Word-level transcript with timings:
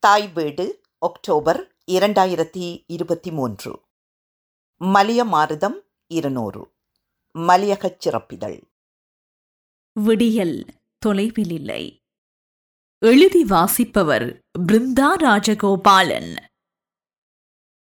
தாய் 0.00 0.28
வீடு 0.28 0.80
ஒக்டோபர் 1.06 1.76
இரண்டாயிரத்தி 1.90 2.84
இருபத்தி 2.86 3.30
மூன்று 3.30 3.80
மலிய 4.76 5.24
மாருதம் 5.24 5.80
இருநூறு. 6.06 6.72
மலியகச் 7.38 8.08
சிறப்பிதழ். 8.08 8.62
விடியல் 9.92 10.66
தொலைவில் 10.98 11.50
இல்லை 11.50 12.02
எழுதி 12.98 13.44
வாசிப்பவர் 13.44 14.38
பிருந்தா 14.58 15.14
ராஜகோபாலன். 15.14 16.49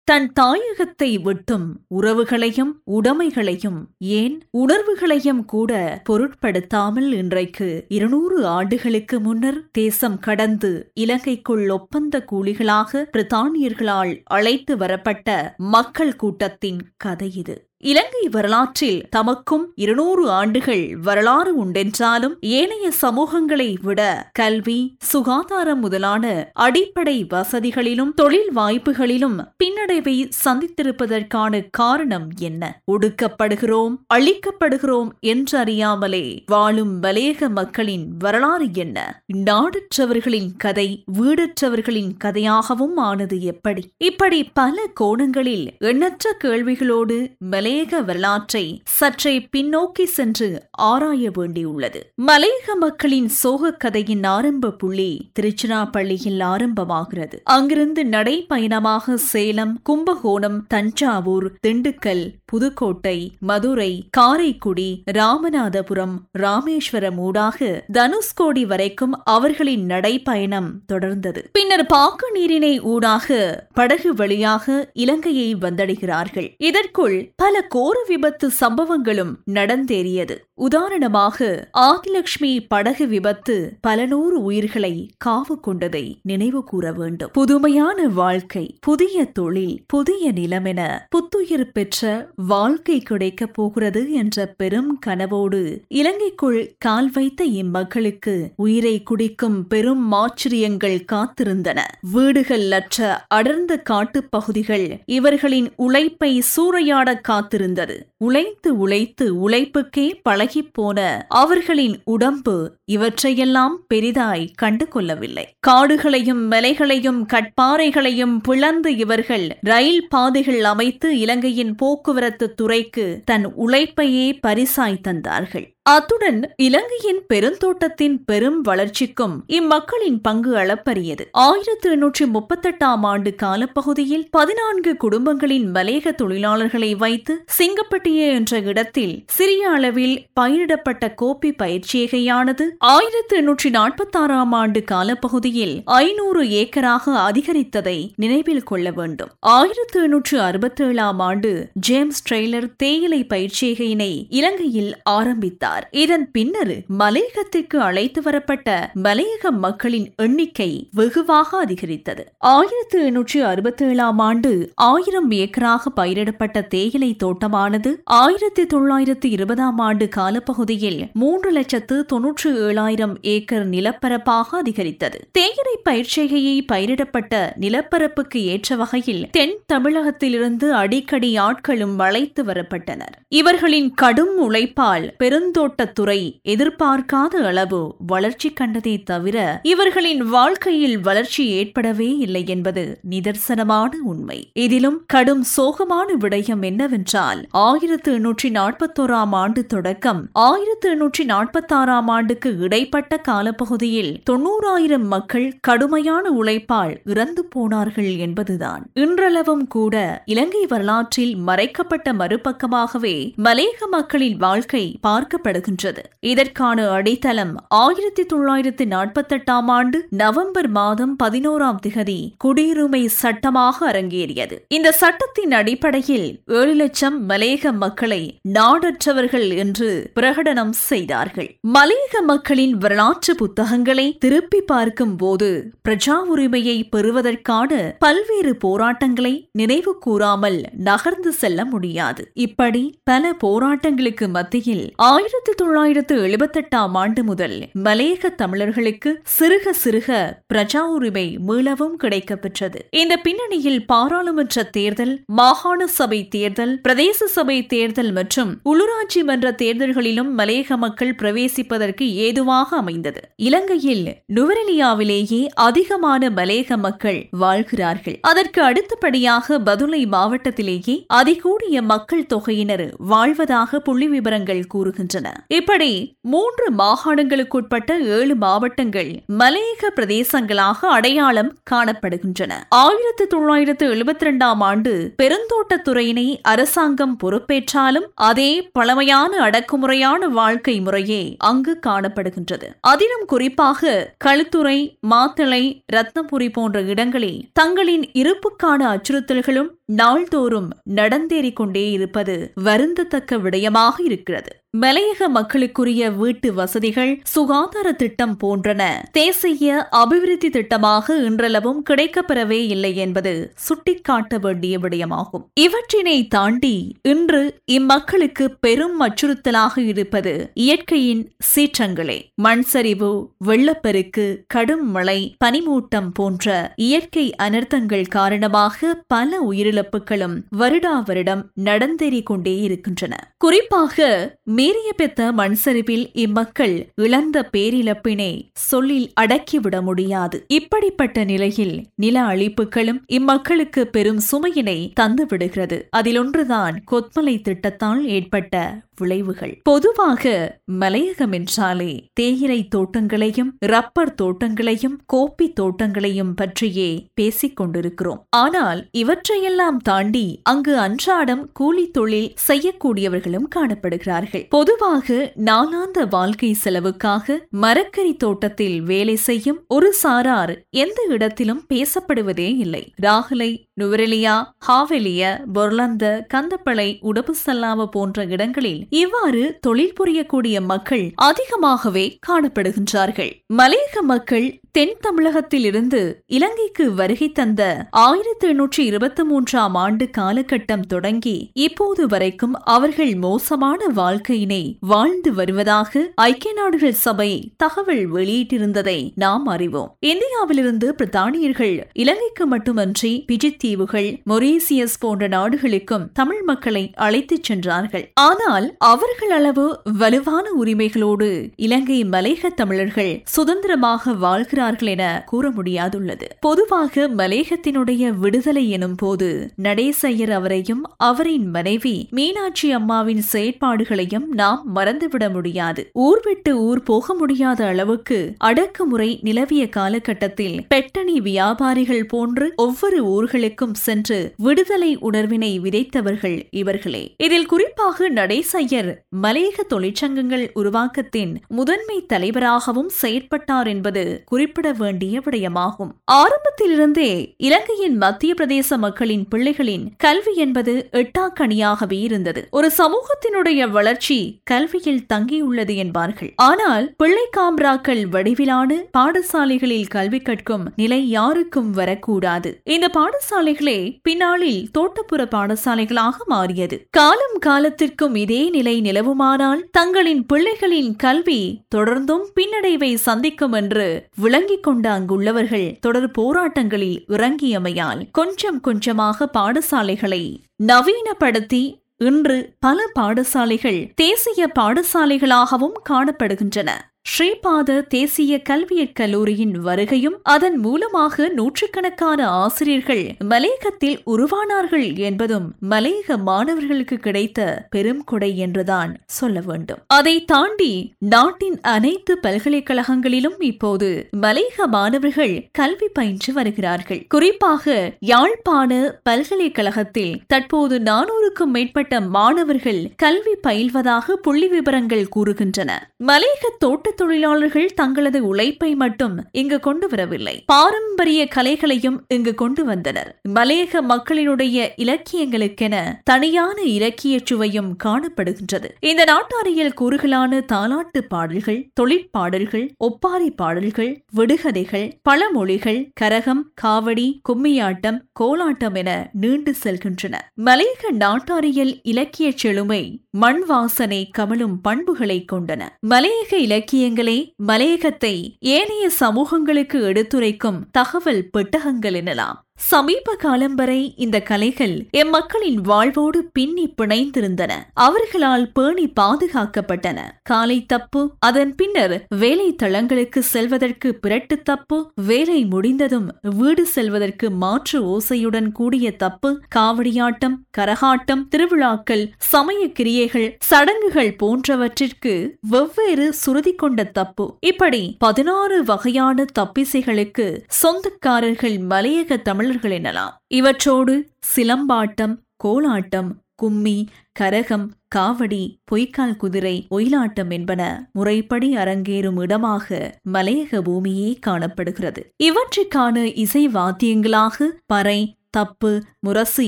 தன் 0.07 0.33
தாயகத்தை 0.39 1.21
விட்டும் 1.21 1.85
உறவுகளையும் 1.89 2.71
உடைமைகளையும் 2.91 3.79
ஏன் 3.97 4.35
உணர்வுகளையும் 4.51 5.45
கூட 5.45 6.01
பொருட்படுத்தாமல் 6.03 7.11
இன்றைக்கு 7.11 7.85
இருநூறு 7.87 8.45
ஆண்டுகளுக்கு 8.47 9.19
முன்னர் 9.19 9.69
தேசம் 9.71 10.19
கடந்து 10.19 10.91
இலங்கைக்குள் 10.93 11.69
ஒப்பந்த 11.69 12.25
கூலிகளாக 12.31 13.05
பிரித்தானியர்களால் 13.13 14.21
அழைத்து 14.23 14.77
வரப்பட்ட 14.77 15.55
மக்கள் 15.57 16.15
கூட்டத்தின் 16.15 16.81
கதை 16.97 17.31
இது. 17.35 17.55
இலங்கை 17.83 18.27
வரலாற்றில் 18.31 19.01
தமக்கும் 19.15 19.65
இருநூறு 19.75 20.29
ஆண்டுகள் 20.29 20.97
வரலாறு 20.97 21.65
உண்டென்றாலும் 21.65 22.35
ஏனைய 22.39 22.91
சமூகங்களை 23.01 23.75
விட 23.81 24.01
கல்வி 24.33 24.77
சுகாதாரம் 25.11 25.79
முதலான 25.79 26.23
அடிப்படை 26.53 27.23
வசதிகளிலும் 27.23 28.13
தொழில் 28.13 28.51
வாய்ப்புகளிலும் 28.55 29.37
பின்னடைவை 29.63 30.15
சந்தித்திருப்பதற்கான 30.45 31.61
காரணம் 31.71 32.29
என்ன? 32.39 32.81
ஒடுக்கப்படுகிறோம் 32.91 33.95
அழிக்கப்படுகிறோம் 34.13 35.09
என்றறியாமலே 35.25 36.23
வாழும் 36.45 37.03
மலையக 37.03 37.49
மக்களின் 37.49 38.07
வரலாறு 38.19 38.69
என்ன? 38.73 39.23
நாடற்றவர்களின் 39.37 40.49
கதை 40.57 41.03
வீடற்றவர்களின் 41.19 42.11
கதையாகவும் 42.23 42.95
ஆனது 42.95 43.41
எப்படி? 43.41 43.85
இப்படி 43.97 44.43
பல 44.53 44.87
கோணங்களில் 44.93 45.77
எண்ணற்ற 45.79 46.37
கேள்விகளோடு 46.43 47.19
மலையக 47.65 48.05
வரலாற்றை 48.05 48.81
சற்றே 48.83 49.49
பின்னோக்கி 49.57 50.03
சென்று 50.03 50.67
ஆராய 50.71 51.29
வேண்டியுள்ளது. 51.29 52.01
மலையக 52.27 52.75
மக்களின் 52.79 53.29
சோக 53.29 53.71
கதையின் 53.71 54.23
ஆரம்ப 54.23 54.71
புள்ளி 54.71 55.31
திருச்சிராப்பள்ளியில் 55.39 56.41
ஆரம்பமாகிறது. 56.43 57.37
அங்கிருந்து 57.43 58.03
நடைப்பயணமாக 58.03 59.13
சேலம் 59.13 59.79
கும்பகோணம் 59.83 60.67
தஞ்சாவூர் 60.67 61.51
திண்டுக்கல் 61.67 62.31
புதுக்கோட்டை 62.45 63.31
மதுரை 63.39 64.05
காரைக்குடி 64.09 65.03
ராமநாதபுரம் 65.11 66.15
ராமேஸ்வரம் 66.31 67.17
ஊடாக 67.17 67.85
தனுஷ்கோடி 67.93 68.65
வரைக்கும் 68.65 69.23
அவர்களின் 69.23 69.87
நடைப்பயணம் 69.87 70.69
தொடர்ந்தது. 70.93 71.43
பின்னர் 71.51 71.85
பாக்கு 71.85 72.31
நீரினை 72.31 72.79
ஊடாக 72.79 73.67
படகு 73.73 74.13
வழியாக 74.13 74.89
இலங்கையை 74.93 75.55
வந்தடைகிறார்கள். 75.55 76.53
இதற்குள் 76.57 77.31
பல 77.35 77.53
கோர 77.61 78.03
விபத்து 78.07 78.51
சம்பவங்களும் 78.59 79.35
நடந்தேறியது. 79.53 80.37
உதாரணமாக 80.57 81.69
ஆதிலட்சுமி 81.77 82.65
படகு 82.67 83.07
விபத்து 83.07 83.77
பல 83.81 84.05
நூறு 84.05 84.43
உயிர்களை 84.43 85.11
காவு 85.25 85.59
கொண்டதை 85.61 86.19
நினைவு 86.23 86.63
கூற 86.63 86.91
வேண்டும். 86.91 87.29
புதுமையான 87.33 88.07
வாழ்க்கை 88.07 88.77
புதிய 88.81 89.25
தொழில் 89.25 89.83
புதிய 89.87 90.31
நிலமென 90.33 90.97
புத்துயிர் 91.09 91.71
பெற்ற 91.71 92.29
வாழ்க்கை 92.35 92.99
கிடைக்கப் 92.99 93.53
போகிறது 93.53 94.13
என்ற 94.13 94.53
பெரும் 94.57 94.99
கனவோடு 95.05 95.79
இலங்கைக்குள் 95.87 96.75
கால் 96.79 97.11
வைத்த 97.11 97.45
இம்மக்களுக்கு 97.45 98.49
உயிரை 98.55 99.03
குடிக்கும் 99.03 99.67
பெரும் 99.67 100.11
ஆச்சரியங்கள் 100.11 101.05
காத்திருந்தன. 101.11 101.79
வீடுகள் 102.11 102.71
அற்ற 102.71 103.25
அடர்ந்த 103.27 103.77
காட்டுப் 103.77 104.31
பகுதிகள் 104.31 105.01
இவர்களின் 105.05 105.71
உழைப்பை 105.75 106.43
சூறையாட 106.57 107.21
காத்திருந்தது. 107.27 107.99
உழைத்து 108.17 108.77
உழைத்து 108.77 109.39
உழைப்புக்கே 109.39 110.19
பழகிப்போன 110.45 111.21
அவர்களின் 111.27 112.01
உடம்பு 112.05 112.77
இவற்றையெல்லாம் 112.85 113.75
பெரிதாய் 113.87 114.51
கண்டு 114.55 114.87
கொள்ளவில்லை 114.87 115.45
காடுகளையும் 115.67 116.43
மலைகளையும் 116.47 117.27
கட்பாறைகளையும் 117.33 118.37
பிளந்து 118.43 118.95
இவர்கள் 118.95 119.57
ரயில் 119.61 120.07
பாதைகள் 120.07 120.63
அமைத்து 120.63 121.19
இலங்கையின் 121.19 121.75
போக்குவரத்து 121.75 122.53
துறைக்கு 122.53 123.21
தன் 123.25 123.47
உழைப்பையே 123.57 124.27
பரிசாய் 124.41 125.01
தந்தார்கள். 125.07 125.74
அத்துடன் 125.87 126.53
இலங்கையின் 126.55 127.19
பெருந்தோட்டத்தின் 127.27 128.23
பெரும் 128.25 128.61
வளர்ச்சிக்கும் 128.61 129.43
இம்மக்களின் 129.47 130.21
பங்கு 130.21 130.55
அளப்பரியது. 130.57 131.23
ஆயிரத்தி 131.31 131.89
எண்ணூற்றி 131.89 132.25
முப்பத்தெட்டாம் 132.33 133.03
ஆண்டு 133.03 133.35
காலப்பகுதியில் 133.35 134.27
பதினான்கு 134.31 134.97
குடும்பங்களின் 134.97 135.71
மலேக 135.71 136.13
தொழிலாளர்களை 136.21 136.95
வைத்து 136.95 137.45
சிங்கப்பட்டிய 137.57 138.31
என்ற 138.31 138.59
இடத்தில் 138.59 139.23
சிறிய 139.27 139.69
அளவில் 139.69 140.27
பயிரிடப்பட்ட 140.39 141.11
கோப்பி 141.21 141.51
பயிற்சியகையானது 141.63 142.67
ஆயிரத்தி 142.77 143.37
எண்ணூற்றி 143.37 143.71
நாற்பத்தாறாம் 143.71 144.51
ஆண்டு 144.51 144.83
காலப்பகுதியில் 144.83 145.81
ஐநூறு 145.85 146.49
ஏக்கராக 146.49 147.31
அதிகரித்ததை 147.31 148.11
நினைவில் 148.15 148.63
கொள்ள 148.63 148.91
வேண்டும். 148.91 149.29
ஆயிரத்தி 149.39 149.99
எண்ணூற்று 149.99 150.39
அறுபத்தேழாம் 150.39 151.21
ஆண்டு 151.29 151.69
ஜேம்ஸ் 151.73 152.23
ட்ரெய்லர் 152.29 152.69
தேயிலை 152.77 153.23
பயிற்சியகையினை 153.29 154.25
இலங்கையில் 154.29 154.93
ஆரம்பித்தார். 155.03 155.73
இருந்தார் 155.75 155.87
இதன் 155.91 156.31
பின்னர் 156.31 156.75
மலையகத்திற்கு 156.99 157.77
அழைத்து 157.79 158.21
வரப்பட்ட 158.21 158.91
மலையக 159.03 159.49
மக்களின் 159.51 160.07
எண்ணிக்கை 160.15 160.89
வெகுவாக 160.91 161.57
அதிகரித்தது. 161.57 162.23
ஆயிரத்தி 162.37 162.99
எண்ணூற்றி 163.09 163.39
அறுபத்தி 163.41 163.85
ஏழாம் 163.85 164.19
ஆண்டு 164.19 164.51
ஆயிரம் 164.75 165.31
ஏக்கராக 165.31 165.83
பயிரிடப்பட்ட 165.95 166.67
தேயிலை 166.67 167.15
தோட்டமானது 167.23 167.91
ஆயிரத்தி 168.03 168.63
தொள்ளாயிரத்தி 168.63 169.29
இருபதாம் 169.29 169.79
ஆண்டு 169.79 170.09
காலப்பகுதியில் 170.09 171.01
மூன்று 171.13 171.51
லட்சத்து 171.51 172.05
தொன்னூற்று 172.05 172.51
ஏழாயிரம் 172.69 173.15
ஏக்கர் 173.21 173.69
நிலப்பரப்பாக 173.69 174.57
அதிகரித்தது. 174.61 175.19
தேயிலை 175.31 175.75
பயிற்சிகையை 175.89 176.55
பயிரிடப்பட்ட 176.71 177.33
நிலப்பரப்புக்கு 177.59 178.41
ஏற்ற 178.53 178.75
வகையில் 178.75 179.27
தென் 179.31 179.55
தமிழகத்திலிருந்து 179.73 180.73
அடிக்கடி 180.73 181.31
ஆட்களும் 181.39 181.95
வளைத்து 181.95 182.43
வரப்பட்டனர். 182.43 183.15
இவர்களின் 183.29 183.91
கடும் 183.93 184.37
உழைப்பால் 184.37 185.13
பெருந்தோ 185.17 185.64
தோட்டத்துறை 185.65 186.39
எதிர்பார்க்காத 186.43 187.33
அளவு 187.45 187.95
வளர்ச்சி 188.07 188.49
கண்டதே 188.53 189.03
தவிர 189.03 189.59
இவர்களின் 189.63 190.21
வாழ்க்கையில் 190.29 190.99
வளர்ச்சி 190.99 191.47
ஏற்படவே 191.47 192.17
இல்லை 192.17 192.47
என்பது 192.47 192.99
நிதர்சனமான 193.09 193.89
உண்மை. 194.03 194.49
இதிலும் 194.53 195.03
கடும் 195.07 195.43
சோகமான 195.57 196.07
விடயம் 196.19 196.61
என்னவென்றால் 196.61 197.45
ஆயிரத்து 197.51 198.19
எண்ணூற்றி 198.19 198.49
நாற்பத்தோராம் 198.49 199.31
ஆண்டு 199.31 199.65
தொடக்கம் 199.65 200.29
ஆயிரத்து 200.33 200.87
எண்ணூற்றி 200.95 201.23
நாற்பத்தாறாம் 201.23 202.07
ஆண்டுக்கு 202.07 202.57
இடைப்பட்ட 202.57 203.17
காலப்பகுதியில் 203.17 204.21
தொன்னூறாயிரம் 204.31 205.05
மக்கள் 205.05 205.57
கடுமையான 205.61 206.29
உழைப்பால் 206.29 207.01
இறந்து 207.05 207.45
போனார்கள் 207.45 208.17
என்பதுதான். 208.17 208.89
இன்றளவும் 208.93 209.67
கூட 209.67 210.21
இலங்கை 210.25 210.65
வரலாற்றில் 210.65 211.35
மறைக்கப்பட்ட 211.35 212.13
மறுபக்கமாகவே 212.13 213.33
மலேக 213.43 213.87
மக்களின் 213.91 214.37
வாழ்க்கை 214.37 214.97
பார்க்கப்பட 215.07 215.54
படுகின்றது 215.55 216.01
இதற்கான 216.19 216.87
அடித்தளம் 216.89 217.53
ஆயிரத்தி 217.67 218.23
தொள்ளாயிரத்தி 218.33 218.85
நாற்பத்தெட்டாம் 218.93 219.69
ஆண்டு 219.77 219.97
நவம்பர் 220.09 220.69
மாதம் 220.69 221.15
பதினோராம் 221.23 221.79
திகதி 221.87 222.17
குடியுரிமை 222.43 223.05
சட்டமாக 223.05 223.91
அரங்கேறியது. 223.91 224.55
இந்த 224.67 224.91
சட்டத்தின் 224.91 225.51
அடிப்படையில் 225.51 226.27
ஏழு 226.45 226.73
லட்சம் 226.73 227.29
மலேக 227.29 227.71
மக்களை 227.73 228.21
நாடற்றவர்கள் 228.53 229.57
என்று 229.57 230.11
பிரகடனம் 230.19 230.73
செய்தார்கள். 230.89 231.49
மலேக 231.73 232.21
மக்களின் 232.21 232.75
வரலாற்று 232.77 233.35
புத்தகங்களை 233.35 234.07
திருப்பி 234.19 234.61
பார்க்கும் 234.61 235.15
போது 235.15 235.49
பிரஜா 235.89 236.17
உரிமையை 236.33 236.77
பெறுவதற்கான 236.83 237.95
பல்வேறு 237.99 238.55
போராட்டங்களை 238.55 239.33
நினைவு 239.51 239.97
கூறாமல் 239.97 240.59
நகர்ந்து 240.77 241.31
செல்ல 241.33 241.65
முடியாது. 241.65 242.31
இப்படி 242.33 242.83
பல 243.03 243.33
போராட்டங்களுக்கு 243.43 244.27
மத்தியில் 244.27 244.93
ஆயிரத்தி 244.95 245.44
ஆயிரத்தி 245.45 245.65
தொள்ளாயிரத்து 245.65 246.15
எழுபத்தெட்டாம் 246.27 246.93
ஆண்டு 246.93 247.23
முதல் 247.23 247.69
மலையக 247.83 248.29
தமிழர்களுக்கு 248.35 249.21
சிறுக 249.39 249.73
சிறுக 249.83 250.07
பிரஜா 250.53 250.77
உரிமை 250.77 251.37
மீளவும் 251.47 251.93
கிடைக்கப்பெற்றது. 252.03 252.79
இந்த 252.89 253.17
பின்னணியில் 253.17 253.85
பாராளுமன்ற 253.85 254.63
தேர்தல் 254.63 255.21
மாகாண 255.25 255.87
சபை 255.87 256.27
தேர்தல் 256.27 256.81
பிரதேச 256.87 257.27
சபை 257.27 257.65
தேர்தல் 257.65 258.11
மற்றும் 258.11 258.61
உள்ளூராட்சி 258.65 259.23
மன்ற 259.23 259.51
தேர்தல்களிலும் 259.51 260.31
மலையக 260.37 260.77
மக்கள் 260.77 261.15
பிரவேசிப்பதற்கு 261.15 262.07
ஏதுவாக 262.27 262.77
அமைந்தது. 262.77 263.21
இலங்கையில் 263.35 264.15
நுவரெலியாவிலேயே 264.33 265.47
அதிகமான 265.53 266.29
மலையக 266.29 266.77
மக்கள் 266.77 267.27
வாழ்கிறார்கள். 267.31 268.17
அதற்கு 268.21 268.61
அடுத்தபடியாக 268.61 269.59
பதுளை 269.59 270.03
மாவட்டத்திலேயே 270.07 270.97
அதிகூடிய 271.13 271.81
மக்கள் 271.81 272.27
தொகையினர் 272.33 272.87
வாழ்வதாக 272.97 273.79
புள்ளி 273.79 274.07
விவரங்கள் 274.07 274.65
கூறுகின்றன. 274.73 275.33
இப்படி 275.47 276.17
மூன்று 276.21 276.73
மாகாணங்களுக்குட்பட்ட 276.73 277.99
ஏழு 277.99 278.35
மாவட்டங்கள் 278.35 279.23
மலையக 279.37 279.89
பிரதேசங்களாக 279.95 280.85
அடையாளம் 280.87 281.57
காணப்படுகின்றன. 281.71 282.53
ஆயிரத்தி 282.69 283.27
தொள்ளாயிரத்து 283.27 283.95
எழுபத்தி 283.95 284.13
இரண்டாம் 284.19 284.61
ஆண்டு 284.61 285.13
பெருந்தோட்டத்துறையினை 285.23 286.39
அரசாங்கம் 286.41 287.17
பொறுப்பேற்றாலும் 287.23 288.11
அதே 288.15 288.69
பழமையான 288.71 289.49
அடக்குமுறையான 289.49 290.27
வாழ்க்கை 290.27 290.79
முறையே 290.79 291.35
அங்கு 291.37 291.79
காணப்படுகின்றது. 291.87 292.67
அதிலும் 292.81 293.25
குறிப்பாக 293.27 294.13
களுத்துறை 294.25 294.97
மாத்தளை 295.09 295.79
ரத்னபுரி 295.93 296.51
போன்ற 296.51 296.81
இடங்களில் 296.81 297.49
தங்களின் 297.53 298.11
இருப்புக்கான 298.13 298.95
அச்சுறுத்தல்களும் 298.95 299.67
நாள்தோறும் 299.89 300.69
நடந்தேறிக் 300.95 301.53
கொண்டே 301.53 301.91
இருப்பது 301.91 302.51
வருந்தத்தக்க 302.63 303.37
விடயமாக 303.37 303.95
இருக்கிறது. 303.99 304.51
மலையக 304.77 305.27
மக்களுக்குரிய 305.27 306.11
வீட்டு 306.11 306.53
வசதிகள் 306.53 307.21
சுகாதார 307.23 307.91
திட்டம் 307.91 308.37
போன்றன 308.43 308.81
தேசிய 309.11 309.87
அபிவிருத்தி 309.91 310.49
திட்டமாக 310.49 311.15
இன்றளவும் 311.23 311.83
கிடைக்கப்பெறவே 311.89 312.59
இல்லை 312.67 312.95
என்பது 312.95 313.51
சுட்டிக்காட்ட 313.55 314.37
வேண்டிய 314.37 314.79
விடயமாகும். 314.79 315.43
இவற்றினை 315.53 316.27
தாண்டி 316.27 316.91
இன்று 317.01 317.59
இம்மக்களுக்கு 317.71 318.47
பெரும் 318.59 318.99
அச்சுறுத்தலாக 319.01 319.77
இருப்பது 319.77 320.51
இயற்கையின் 320.53 321.23
சீற்றங்களே. 321.55 322.19
மண் 322.35 322.61
சரிவு 322.61 323.31
வெள்ளப்பெருக்கு 323.45 324.43
கடும் 324.47 324.91
மழை 324.91 325.35
பனிமூட்டம் 325.45 326.11
போன்ற 326.13 326.73
இயற்கை 326.75 327.35
அனர்த்தங்கள் 327.43 328.07
காரணமாக 328.07 329.03
பல 329.07 329.41
உயிரிழப்புகளும் 329.75 330.35
வருடா 330.57 331.03
வருடம் 331.05 331.51
நடந்தேறிக் 331.63 332.23
கொண்டே 332.23 332.61
இருக்கின்றன. 332.61 333.33
குறிப்பாக 333.37 334.37
மீறிய 334.43 334.93
பெத்த 334.93 335.31
மண்சரிவில் 335.31 336.09
இம்மக்கள் 336.13 336.89
இழந்த 336.95 337.49
பேரிழப்பினை 337.57 338.49
சொல்லில் 338.53 339.11
அடக்கிவிட 339.21 339.81
முடியாது. 339.81 340.45
இப்படிப்பட்ட 340.47 341.23
நிலையில் 341.23 341.85
நில 341.95 342.21
அழிப்புகளும் 342.21 343.03
இம்மக்களுக்கு 343.11 343.81
பெரும் 343.81 344.19
சுமையினை 344.31 344.93
தந்துவிடுகிறது. 344.99 345.81
அதிலொன்றுதான் 345.97 346.75
கொத்மலை 346.91 347.41
திட்டத்தால் 347.41 348.03
ஏற்பட்ட 348.03 348.83
விளைவுகள். 348.97 349.59
பொதுவாக 349.63 350.59
மலையகம் 350.71 351.31
என்றாலே 351.31 352.05
தேயிலை 352.13 352.67
தோட்டங்களையும் 352.75 353.51
ரப்பர் 353.59 354.15
தோட்டங்களையும் 354.21 354.97
கோப்பி 355.13 355.53
தோட்டங்களையும் 355.59 356.33
பற்றியே 356.35 357.07
பேசிக் 357.13 357.55
கொண்டிருக்கிறோம் 357.55 358.25
ஆனால் 358.29 358.87
இவற்றையெல்லாம் 358.91 359.64
தாண்டி 359.73 360.39
அங்கு 360.43 360.77
அன்றாடம் 360.77 361.51
கூலி 361.53 361.87
தொழில் 361.87 362.33
செய்யக்கூடியவர்களும் 362.47 363.47
காணப்படுகிறார்கள். 363.55 364.45
பொதுவாக 364.49 365.31
நாளாந்த 365.45 366.07
வாழ்க்கை 366.09 366.53
செலவுக்காக 366.53 367.47
மரக்கறி 367.49 368.15
தோட்டத்தில் 368.15 368.81
வேலை 368.81 369.15
செய்யும் 369.15 369.63
ஒரு 369.67 369.93
சாரார் 369.93 370.61
எந்த 370.69 371.05
இடத்திலும் 371.09 371.65
பேசப்படுவதே 371.73 372.57
இல்லை. 372.57 372.93
ராகுலை 373.01 373.64
நுவரெலியா 373.81 374.43
ஹாவெலிய 374.67 375.39
பொர்லந்த 375.53 376.25
கந்தப்பளை 376.33 376.99
உடபுசல்லாம 377.03 377.85
போன்ற 377.85 378.25
இடங்களில் 378.25 378.85
இவ்வாறு 378.89 379.57
தொழில் 379.61 379.93
புரியக்கூடிய 379.99 380.61
மக்கள் 380.61 381.11
அதிகமாகவே 381.15 382.19
காணப்படுகின்றார்கள். 382.27 383.31
மலையக 383.53 384.01
மக்கள் 384.01 384.59
தென் 384.71 384.97
தமிழகத்தில் 384.99 385.65
இருந்து 385.65 386.23
இலங்கைக்கு 386.25 386.93
வருகை 386.93 387.31
தந்த 387.31 387.87
ஆயிரத்தி 387.89 388.47
எண்ணூற்றி 388.47 388.79
இருபத்தி 388.79 389.23
மூன்றாம் 389.23 389.75
ஆண்டு 389.75 390.09
காலகட்டம் 390.17 390.85
தொடங்கி 390.87 391.49
இப்போது 391.53 392.07
வரைக்கும் 392.07 392.63
அவர்கள் 392.63 393.13
மோசமான 393.15 393.85
வாழ்க்கையினை 393.95 394.75
வாழ்ந்து 394.79 395.33
வருவதாக 395.33 396.11
ஐக்கிய 396.15 396.53
நாடுகள் 396.53 396.93
சபை 396.93 397.51
தகவல் 397.57 398.13
வெளியிட்டிருந்ததை 398.13 399.11
நாம் 399.15 399.45
அறிவோம். 399.45 399.97
இந்தியாவிலிருந்து 399.99 400.95
பிரித்தானியர்கள் 400.97 401.83
இலங்கைக்கு 401.93 402.45
மட்டுமன்றி 402.45 403.25
பிஜித் 403.31 403.63
தீவுகள் 403.65 404.09
மொரீசியஸ் 404.29 404.97
போன்ற 404.99 405.27
நாடுகளுக்கும் 405.27 406.07
தமிழ் 406.13 406.41
மக்களை 406.41 406.83
அழைத்துச் 407.05 407.43
சென்றார்கள். 407.43 408.05
ஆனால் 408.25 408.67
அவர்கள் 408.85 409.33
அளவு 409.37 409.65
வலுவான 409.99 410.45
உரிமைகளோடு 410.63 411.29
இலங்கை 411.65 411.99
மலேக 412.15 412.49
தமிழர்கள் 412.55 413.11
சுதந்திரமாக 413.35 414.13
வாழ்கிறார்கள் 414.25 414.91
என 414.93 415.03
கூற 415.25 415.49
முடியாதுள்ளது. 415.49 416.27
பொதுவாக 416.39 417.07
மலேகத்தினுடைய 417.17 418.03
விடுதலை 418.23 418.63
எனும் 418.69 418.95
போது 418.95 419.29
நடேசையர் 419.63 420.33
அவரையும் 420.39 420.83
அவரின் 421.09 421.47
மனைவி 421.49 421.95
மீனாட்சி 422.11 422.67
அம்மாவின் 422.71 423.23
செயற்பாடுகளையும் 423.33 424.27
நாம் 424.41 424.61
மறந்துவிட 424.75 425.23
முடியாது. 425.31 425.81
ஊர் 426.05 426.21
விட்டு 426.23 426.51
ஊர் 426.65 426.81
போக 426.83 427.13
முடியாத 427.13 427.65
அளவுக்கு 427.65 428.19
அடக்குமுறை 428.49 429.09
நிலவிய 429.21 429.63
காலகட்டத்தில் 429.69 430.57
பெட்டணி 430.67 431.17
வியாபாரிகள் 431.21 432.05
போன்று 432.13 432.47
ஒவ்வொரு 432.55 432.99
ஊர்களுக்கு 433.13 433.54
ஊர்களுக்கும் 433.55 433.73
சென்று 433.73 434.17
விடுதலை 434.37 434.97
உணர்வினை 434.99 435.59
விதைத்தவர்கள் 435.59 436.37
இவர்களே. 436.51 437.03
இதில் 437.17 437.45
குறிப்பாக 437.45 438.09
நடேசையர் 438.09 438.89
மலையக 439.23 439.57
தொழிற்சங்கங்கள் 439.69 440.45
உருவாக்கத்தின் 440.55 441.33
முதன்மை 441.47 441.97
தலைவராகவும் 442.05 442.89
செயற்பட்டார் 443.01 443.67
என்பது 443.67 444.03
குறிப்பிட 444.25 444.71
வேண்டிய 444.71 445.19
விடயமாகும். 445.19 445.91
ஆரம்பத்திலிருந்தே 446.03 447.11
இலங்கையின் 447.37 447.97
மத்திய 447.97 448.33
பிரதேச 448.33 448.77
மக்களின் 448.77 449.25
பிள்ளைகளின் 449.35 449.85
கல்வி 449.97 450.35
என்பது 450.35 450.75
எட்டாக்கணியாகவே 450.91 451.99
இருந்தது. 452.01 452.43
ஒரு 452.51 452.71
சமூகத்தினுடைய 452.77 453.69
வளர்ச்சி 453.69 454.19
கல்வியில் 454.43 455.05
தங்கியுள்ளது 455.13 455.75
என்பார்கள். 455.75 456.33
ஆனால் 456.49 456.87
பிள்ளை 456.97 457.25
காம்ராக்கள் 457.37 458.03
வடிவிலான 458.15 458.63
பாடசாலைகளில் 458.97 459.89
கல்வி 459.89 460.19
கற்கும் 460.19 460.67
நிலை 460.75 461.01
யாருக்கும் 461.09 461.71
வரக்கூடாது. 461.71 462.49
இந்த 462.63 462.87
பாடசாலை 462.97 463.44
பாடசாலைகளே 463.45 463.99
பின்னாளில் 464.01 464.69
தோட்டப்புற 464.77 465.25
பாடசாலைகளாக 465.25 466.17
மாறியது. 466.25 466.87
காலம் 466.89 467.37
காலத்திற்கும் 467.39 468.15
இதே 468.15 468.49
நிலை 468.49 468.81
நிலவுமானால் 468.81 469.61
தங்களின் 469.71 470.25
பிள்ளைகளின் 470.33 470.95
கல்வி 470.97 471.61
தொடர்ந்தும் 471.75 472.25
பின்னடைவை 472.35 472.93
சந்திக்கும் 472.93 473.53
என்று 473.53 474.07
விளங்கிக் 474.15 474.63
கொண்ட 474.63 474.99
அங்குள்ளவர்கள் 474.99 475.77
தொடர் 475.79 476.11
போராட்டங்களில் 476.11 476.97
இறங்கியமையால் 477.07 478.05
கொஞ்சம் 478.11 478.59
கொஞ்சமாக 478.59 479.29
பாடசாலைகளை 479.37 480.37
நவீனப்படுத்தி 480.63 481.83
இன்று 481.97 482.53
பல 482.59 482.83
பாடசாலைகள் 482.99 483.89
தேசிய 483.95 484.51
பாடசாலைகளாகவும் 484.59 485.77
காணப்படுகின்றன. 485.89 486.71
ஸ்ரீபாத 487.05 487.87
தேசிய 487.87 488.41
கல்வியற் 488.49 488.93
கல்லூரியின் 488.93 489.53
வருகையும் 489.61 490.15
அதன் 490.23 490.55
மூலமாக 490.57 491.27
நூற்றுக்கணக்கான 491.27 492.29
ஆசிரியர்கள் 492.29 493.03
மலையகத்தில் 493.23 493.97
உருவானார்கள் 494.05 494.97
என்பதும் 494.99 495.45
மலையக 495.69 496.17
மாணவர்களுக்கு 496.17 496.97
கிடைத்த 496.97 497.67
பெரும் 497.69 498.03
கொடை 498.03 498.37
என்றுதான் 498.37 498.91
சொல்ல 499.05 499.39
வேண்டும். 499.39 499.79
அதை 499.87 500.25
தாண்டி 500.25 500.71
நாட்டின் 500.99 501.61
அனைத்து 501.61 502.19
பல்கலைக்கழகங்களிலும் 502.23 503.37
இப்போது 503.39 503.89
மலையக 504.17 504.67
மாணவர்கள் 504.67 505.35
கல்வி 505.51 505.87
பயின்று 505.87 506.33
வருகிறார்கள். 506.33 507.05
குறிப்பாக 507.07 507.93
யாழ்ப்பாண 507.99 508.99
பல்கலைக்கழகத்தில் 509.03 510.21
தற்போது 510.27 510.79
நானூறுக்கும் 510.79 511.55
மேற்பட்ட 511.55 512.01
மாணவர்கள் 512.01 512.91
கல்வி 512.95 513.37
பயில்வதாக 513.47 514.17
புள்ளி 514.21 514.47
விவரங்கள் 514.47 515.07
கூறுகின்றன. 515.15 515.71
மலையக 516.03 516.53
தோட்ட 516.59 516.93
தொழிலாளர்கள் 516.95 517.73
தங்களது 517.75 518.27
உழைப்பை 518.27 518.75
மட்டும் 518.75 519.25
இங்கு 519.31 519.59
கொண்டு 519.59 519.89
வரவில்லை. 519.89 520.43
பாரம்பரிய 520.45 521.27
கலைகளையும் 521.35 522.05
இங்கு 522.07 522.35
கொண்டு 522.35 522.65
வந்தனர். 522.65 523.19
மலையக 523.29 523.81
மக்களினுடைய 523.89 524.67
இலக்கியங்களுக்கென 524.77 525.75
தனியான 526.03 526.61
இலக்கிய 526.61 527.19
சுவையும் 527.23 527.77
காணப்படுகின்றது. 527.83 528.69
இந்த 528.79 529.03
நாட்டாரியல் 529.03 529.73
கூறுகளான 529.81 530.41
தாலாட்டு 530.53 530.99
பாடல்கள் 531.07 531.69
தொழிற்பாடல்கள் 531.79 532.69
ஒப்பாரி 532.77 533.29
பாடல்கள் 533.31 534.03
விடுகதைகள் 534.15 534.91
பழமொழிகள் 535.09 535.91
கரகம் 536.01 536.51
காவடி 536.63 537.19
கும்மியாட்டம் 537.29 537.99
கோலாட்டம் 538.19 538.75
என 538.75 539.09
நீண்டு 539.13 539.53
செல்கின்றன. 539.63 540.15
மலையக 540.45 540.91
நாட்டாரியல் 540.91 541.79
இலக்கிய 541.83 542.31
செழுமை 542.31 543.01
மண் 543.11 543.43
வாசனை 543.45 544.11
கமலும் 544.17 544.53
பண்புகளை 544.61 545.25
கொண்டன. 545.31 545.61
மலையக 545.89 546.33
இலக்கிய 546.33 546.84
விஷயங்களே 546.85 547.33
மலையகத்தை 547.47 548.37
ஏனைய 548.39 548.89
சமூகங்களுக்கு 548.89 549.81
எடுத்துரைக்கும் 549.81 550.59
தகவல் 550.71 551.29
பெட்டகங்கள் 551.37 551.97
எனலாம். 552.01 552.39
சமீப 552.57 553.15
காலம் 553.15 553.55
வரை 553.55 553.93
இந்த 553.95 554.21
கலைகள் 554.21 554.73
எம்மக்களின் 554.97 555.59
வாழ்வோடு 555.61 556.19
பின்னி 556.33 556.73
பிணைந்திருந்தன. 556.77 557.51
அவர்களால் 557.73 558.51
பேணி 558.51 558.85
பாதுகாக்கப்பட்டன. 558.99 559.99
காலை 560.23 560.65
தப்பு 560.65 561.01
அதன் 561.19 561.55
பின்னர் 561.55 562.05
வேலை 562.19 562.55
தளங்களுக்கு 562.55 563.23
செல்வதற்கு 563.23 563.95
பிரட்டு 563.95 564.41
தப்பு 564.41 564.91
வேலை 564.95 565.45
முடிந்ததும் 565.45 566.07
வீடு 566.21 566.65
செல்வதற்கு 566.65 567.29
மாற்று 567.31 567.81
ஓசையுடன் 567.83 568.51
கூடிய 568.51 568.95
தப்பு 568.95 569.41
காவடியாட்டம் 569.55 570.37
கரகாட்டம் 570.57 571.27
திருவிழாக்கள் 571.29 572.05
சமய 572.17 572.71
கிரியைகள் 572.71 573.37
சடங்குகள் 573.39 574.15
போன்றவற்றிற்கு 574.23 575.13
வெவ்வேறு 575.49 576.13
சுருதி 576.13 576.53
கொண்ட 576.53 576.83
தப்பு. 576.83 577.37
இப்படி 577.39 577.95
பதினாறு 577.99 578.63
வகையான 578.63 579.25
தப்பிசைகளுக்கு 579.39 580.27
சொந்தக்காரர்கள் 580.63 581.57
மலையக 581.69 582.21
தமிழ் 582.21 582.44
தமிழர்கள் 582.45 582.79
எனலாம் 582.79 583.13
இவற்றோடு 583.33 583.93
சிலம்பாட்டம் 584.35 585.13
கோலாட்டம் 585.43 586.09
கும்மி 586.35 586.87
கரகம் 587.19 587.65
காவடி 587.95 588.57
பொய்க்கால் 588.63 589.15
குதிரை 589.15 589.67
ஒயிலாட்டம் 589.71 590.29
என்பன 590.29 590.89
முறைப்படி 590.93 591.55
அரங்கேறும் 591.55 592.19
இடமாக 592.19 592.99
மலையக 593.13 593.61
பூமியே 593.61 594.17
காணப்படுகிறது. 594.21 595.13
இவற்றுக்கான 595.23 596.03
இசை 596.15 596.47
வாத்தியங்களாக 596.47 597.47
பறை 597.65 597.99
தப்பு 598.29 598.83
முரசு 598.99 599.47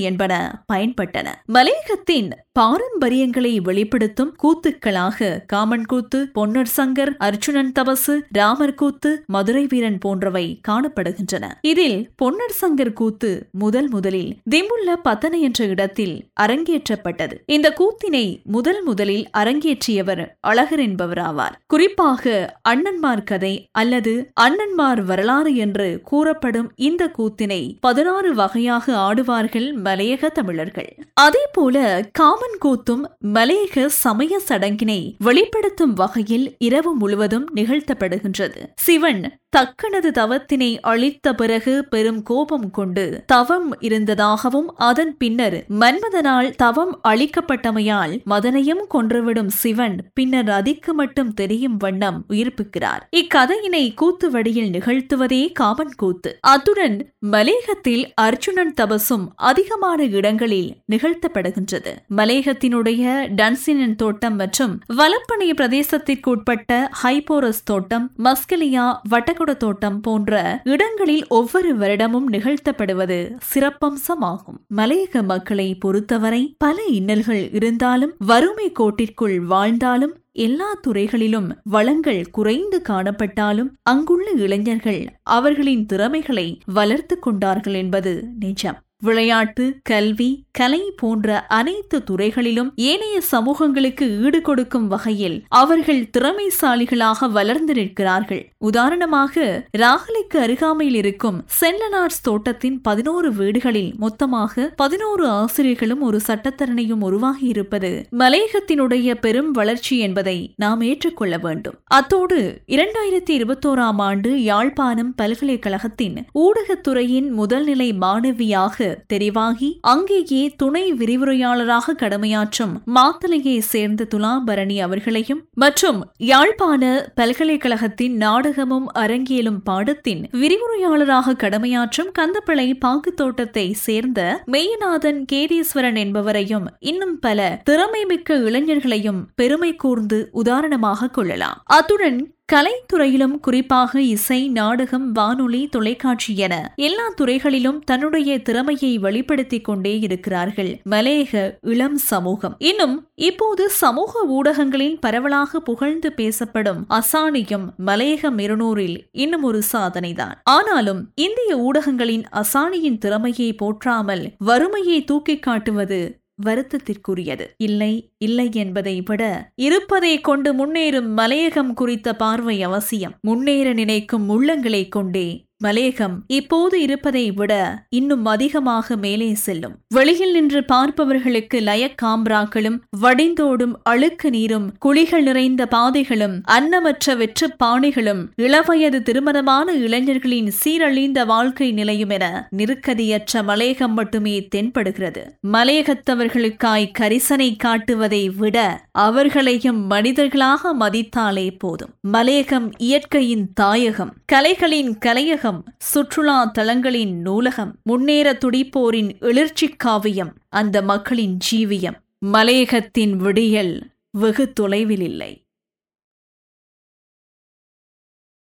என்பன 0.00 0.64
பயன்பட்டன. 0.72 1.26
மலையகத்தின் 1.44 2.28
பாரம்பரியங்களை 2.58 3.50
வெளிப்படுத்தும் 3.62 4.30
கூத்துக்களாக 4.42 5.44
காமன் 5.46 5.84
கூத்து 5.86 6.18
பொன்னர் 6.34 6.70
சங்கர் 6.76 7.12
அர்ஜுனன் 7.18 7.72
தபசு 7.78 8.14
ராமர் 8.32 8.74
கூத்து 8.74 9.10
மதுரை 9.26 9.66
வீரன் 9.66 9.98
போன்றவை 9.98 10.60
காணப்படுகின்றன. 10.68 11.44
இதில் 11.60 12.10
பொன்னர் 12.22 12.56
சங்கர் 12.60 12.92
கூத்து 12.92 13.30
முதல் 13.52 13.88
முதலில் 13.88 14.30
திம்புள்ள 14.50 14.96
பத்தனை 15.02 15.42
என்ற 15.42 15.64
இடத்தில் 15.64 16.26
அரங்கேற்றப்பட்டது. 16.40 17.36
இந்த 17.46 17.74
கூத்தினை 17.80 18.24
முதல் 18.42 18.82
முதலில் 18.82 19.28
அரங்கேற்றியவர் 19.38 20.24
அழகர் 20.40 20.82
என்பவராவார். 20.88 21.54
குறிப்பாக 21.66 22.54
அண்ணன்மார் 22.68 23.24
கதை 23.24 23.68
அல்லது 23.72 24.14
அண்ணன்மார் 24.40 25.04
வரலாறு 25.04 25.56
என்று 25.56 26.00
கூறப்படும் 26.04 26.72
இந்த 26.76 27.10
கூத்தினை 27.18 27.76
பதினாறு 27.80 28.34
வகையாக 28.34 28.92
ஆடுவார்கள் 28.98 29.70
மலையக 29.84 30.32
தமிழர்கள். 30.32 30.90
அதே 31.14 31.46
போல 31.52 31.76
காமன் 32.12 32.46
கூத்தும் 32.60 33.02
மலையக 33.24 33.86
சமய 33.86 34.40
சடங்கினை 34.48 35.14
வெளிப்படுத்தும் 35.18 35.92
வகையில் 35.92 36.54
இரவு 36.58 36.94
முழுவதும் 36.94 37.46
நிகழ்த்தப்படுகின்றது. 37.54 38.72
சிவன் 38.76 39.38
தக்கனது 39.56 40.10
தவத்தினை 40.10 40.80
அழித்த 40.80 41.34
பிறகு 41.34 41.84
பெரும் 41.84 42.22
கோபம் 42.22 42.70
கொண்டு 42.70 43.22
தவம் 43.26 43.80
இருந்ததாகவும் 43.80 44.76
அதன் 44.76 45.16
பின்னர் 45.16 45.64
மன்மதனால் 45.68 46.50
தவம் 46.50 47.00
அழிக்கப்பட்டமையால் 47.08 48.20
மதனையும் 48.30 48.82
கொன்றுவிடும் 48.94 49.46
சிவன் 49.46 49.96
பின்னர் 50.14 50.50
அதிக்கு 50.50 50.94
மட்டும் 50.94 51.34
தெரியும் 51.34 51.76
வண்ணம் 51.76 52.24
உயிர்ப்பிக்கிறார். 52.28 53.02
இக்கதையினை 53.16 53.94
கூத்து 53.94 54.30
வடியில் 54.30 54.70
நிகழ்த்துவதே 54.70 55.52
காமன் 55.52 55.94
கூத்து. 55.96 56.38
அத்துடன் 56.40 57.12
மலேகத்தில் 57.18 58.14
அர்ஜுனன் 58.14 58.74
தபசும் 58.80 59.26
அதிகமான 59.36 60.04
இடங்களில் 60.04 60.76
நிகழ்த்தப்படுகின்றது. 60.92 61.94
மலே 62.06 62.37
மலேகத்தினுடைய 62.38 63.28
டன்சினன் 63.34 63.94
தோட்டம் 63.96 64.36
மற்றும் 64.36 64.80
வலப்பனை 64.96 65.50
பிரதேசத்திற்குட்பட்ட 65.50 66.88
ஹைபோரஸ் 67.02 67.62
தோட்டம் 67.64 68.10
மஸ்கலியா 68.18 68.84
வட்டகுட 69.10 69.56
தோட்டம் 69.56 70.00
போன்ற 70.00 70.60
இடங்களில் 70.64 71.26
ஒவ்வொரு 71.28 71.76
வருடமும் 71.76 72.28
நிகழ்த்தப்படுவது 72.32 73.18
சிறப்பம்சமாகும். 73.50 74.58
மலையக 74.76 75.22
மக்களை 75.22 75.74
பொறுத்தவரை 75.74 76.54
பல 76.58 76.76
இன்னல்கள் 76.92 77.54
இருந்தாலும் 77.54 78.14
வறுமை 78.18 78.72
கோட்டிற்குள் 78.72 79.38
வாழ்ந்தாலும் 79.38 80.16
எல்லா 80.32 80.74
துறைகளிலும் 80.80 81.48
வளங்கள் 81.64 82.30
குறைந்து 82.30 82.82
காணப்பட்டாலும் 82.88 83.70
அங்குள்ள 83.82 84.30
இளைஞர்கள் 84.30 85.02
அவர்களின் 85.22 85.86
திறமைகளை 85.86 86.58
வளர்த்து 86.64 87.18
கொண்டார்கள் 87.18 87.74
என்பது 87.74 88.24
நிஜம். 88.38 88.78
விளையாட்டு 89.02 89.64
கல்வி 89.82 90.44
கலை 90.50 90.92
போன்ற 90.96 91.46
அனைத்து 91.46 92.04
துறைகளிலும் 92.04 92.72
ஏனைய 92.74 93.20
சமூகங்களுக்கு 93.20 94.24
ஈடு 94.24 94.40
கொடுக்கும் 94.40 94.88
வகையில் 94.88 95.44
அவர்கள் 95.48 96.10
திறமைசாலிகளாக 96.18 97.30
வளர்ந்து 97.30 97.74
நிற்கிறார்கள். 97.74 98.52
உதாரணமாக 98.58 99.44
ராகலைக்கு 99.78 100.38
அருகாமையில் 100.38 100.94
இருக்கும் 100.94 101.44
சென்லனார்ஸ் 101.60 102.20
தோட்டத்தின் 102.22 102.80
பதினோரு 102.80 103.32
வீடுகளில் 103.32 103.94
மொத்தமாக 103.96 104.72
பதினோரு 104.76 105.28
ஆசிரியர்களும் 105.28 106.00
ஒரு 106.00 106.20
சட்டத்தரணையும் 106.26 107.00
உருவாகி 107.00 107.46
இருப்பது 107.46 108.06
மலையகத்தினுடைய 108.18 109.14
பெரும் 109.14 109.50
வளர்ச்சி 109.50 109.98
என்பதை 109.98 110.52
நாம் 110.56 110.80
ஏற்றுக்கொள்ள 110.80 111.36
வேண்டும். 111.38 111.78
அத்தோடு 111.84 112.62
இரண்டாயிரத்தி 112.66 113.34
இருபத்தோராம் 113.38 114.00
ஆண்டு 114.00 114.42
யாழ்ப்பாணம் 114.42 115.14
பல்கலைக்கழகத்தின் 115.16 116.18
ஊடகத்துறையின் 116.34 117.30
முதல்நிலை 117.36 117.90
மாணவியாக 118.00 118.87
தெரிவாகி 119.06 119.78
அங்கேயே 119.80 120.54
துணை 120.56 120.92
விரிவுரையாளராக 120.92 121.94
கடமையாற்றும் 121.98 122.74
மாத்தலையை 122.94 123.58
சேர்ந்த 123.58 124.06
துலாபரணி 124.14 124.80
அவர்களையும் 124.80 125.44
மற்றும் 125.54 126.06
யாழ்ப்பாண 126.16 126.82
பல்கலைக்கழகத்தின் 127.14 128.16
நாடகமும் 128.16 128.88
அரங்கியலும் 128.94 129.60
பாடத்தின் 129.64 130.28
விரிவுரையாளராக 130.32 131.36
கடமையாற்றும் 131.38 132.12
கந்தப்பிள்ளை 132.18 132.74
பாக்கு 132.78 133.14
தோட்டத்தை 133.14 133.72
சேர்ந்த 133.72 134.42
மெய்யநாதன் 134.46 135.20
கேதீஸ்வரன் 135.32 135.98
என்பவரையும் 135.98 136.66
இன்னும் 136.78 137.18
பல 137.18 137.60
திறமைமிக்க 137.70 138.36
இளைஞர்களையும் 138.40 139.20
பெருமை 139.34 139.76
கூர்ந்து 139.76 140.28
உதாரணமாக 140.32 141.08
கொள்ளலாம். 141.08 141.62
அத்துடன் 141.64 142.36
கலைத்துறையிலும் 142.52 143.40
குறிப்பாக 143.40 144.00
இசை 144.02 144.48
நாடகம் 144.48 145.12
வானொலி 145.12 145.66
தொலைக்காட்சி 145.66 146.36
என 146.36 146.72
எல்லா 146.76 147.08
துறைகளிலும் 147.08 147.80
தன்னுடைய 147.80 148.42
திறமையை 148.42 148.98
வெளிப்படுத்திக் 148.98 149.64
கொண்டே 149.64 149.98
இருக்கிறார்கள். 149.98 150.80
மலையக 150.90 151.58
இளம் 151.60 151.96
சமூகம். 151.96 152.54
இன்னும் 152.58 153.08
இப்போது 153.14 153.70
சமூக 153.70 154.20
ஊடகங்களில் 154.20 155.00
பரவலாக 155.00 155.60
புகழ்ந்து 155.60 156.12
பேசப்படும் 156.12 156.86
அசானியம் 156.88 157.68
மலையக 157.86 158.30
இருநூறில் 158.36 158.98
இன்னும் 159.12 159.42
ஒரு 159.42 159.62
சாதனைதான். 159.72 160.34
ஆனாலும் 160.44 161.12
இந்திய 161.14 161.56
ஊடகங்களின் 161.56 162.24
அசானியின் 162.32 162.98
திறமையை 162.98 163.52
போற்றாமல் 163.52 164.34
வறுமையை 164.38 165.04
தூக்கி 165.04 165.38
காட்டுவது 165.38 166.17
வருத்தத்திற்குரியது. 166.46 167.46
இல்லை 167.56 168.10
இல்லை 168.18 168.48
என்பதை 168.52 169.00
விட 169.00 169.52
இருப்பதை 169.54 170.20
கொண்டு 170.20 170.54
முன்னேறும் 170.54 171.10
மலையகம் 171.16 171.74
குறித்த 171.74 172.16
பார்வை 172.16 172.62
அவசியம். 172.62 173.14
முன்னேற 173.20 173.72
நினைக்கும் 173.72 174.28
உள்ளங்களை 174.30 174.88
கொண்டே 174.88 175.46
மலேகம் 175.64 176.14
இப்போது 176.26 176.80
இருப்பதை 176.80 177.30
விட 177.30 177.82
இன்னும் 177.88 178.24
அதிகமாக 178.24 178.96
மேலே 178.96 179.34
செல்லும். 179.34 179.76
வெளியில் 179.88 180.32
நின்று 180.32 180.64
பார்ப்பவர்களுக்கு 180.64 181.60
லயக்காம்ராக்களும் 181.60 182.78
வடிந்தோடும் 183.02 183.72
அழுக்கு 183.82 184.30
நீரும் 184.30 184.72
குழிகள் 184.78 185.22
நிறைந்த 185.22 185.66
பாதைகளும் 185.66 186.42
அன்னமற்ற 186.48 187.16
வெற்று 187.16 187.54
பாணிகளும் 187.64 188.26
இளவயது 188.34 189.02
திருமணமான 189.02 189.72
இளைஞர்களின் 189.72 190.52
சீரழிந்த 190.64 191.26
வாழ்க்கை 191.26 191.72
நிலையும் 191.72 192.08
என 192.08 192.48
நெருக்கதியற்ற 192.56 193.42
மலேகம் 193.46 193.92
மட்டுமே 193.92 194.48
தென்படுகிறது. 194.54 195.24
மலையகத்தவர்களுக்காய் 195.46 196.90
கரிசனை 196.98 197.56
காட்டுவதை 197.64 198.36
விட 198.36 198.84
அவர்களையும் 198.92 199.86
மனிதர்களாக 199.86 200.74
மதித்தாலே 200.74 201.50
போதும். 201.58 201.90
மலேகம் 202.12 202.70
இயற்கையின் 202.76 203.52
தாயகம். 203.52 204.14
கலைகளின் 204.32 204.98
கலையகம். 205.06 205.46
சுற்றுலா 205.78 206.50
தலங்களின் 206.58 207.14
நூலகம் 207.20 207.76
முன்னேற 207.82 208.32
துடிப்போரின் 208.32 209.20
எழுச்சி 209.20 209.68
காவியம் 209.68 210.32
அந்த 210.48 210.82
மக்களின் 210.82 211.38
ஜீவியம். 211.50 211.98
மலையகத்தின் 212.18 213.16
விடியல் 213.16 213.90
வெகு 214.10 214.52
தொலைவில் 214.52 215.00
இல்லை. 215.00 215.42